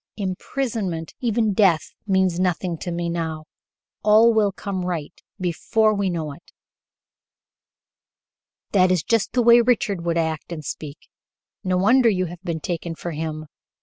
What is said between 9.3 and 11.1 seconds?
the way Richard would act and speak.